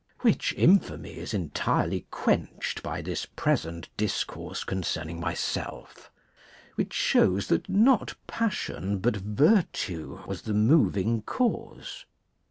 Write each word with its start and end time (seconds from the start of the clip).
Which 0.21 0.51
infamy 0.57 1.11
is 1.15 1.31
entirely 1.31 2.07
quenched 2.09 2.81
by 2.81 3.03
this 3.03 3.27
present 3.27 3.87
discourse 3.97 4.63
concerning 4.63 5.19
myself, 5.19 6.09
which 6.73 6.91
shows 6.91 7.45
that 7.49 7.69
not 7.69 8.15
passion 8.25 8.97
but 8.97 9.15
virtue 9.17 10.19
was 10.25 10.41
the 10.41 10.55
moving 10.55 11.21
cause. 11.21 12.05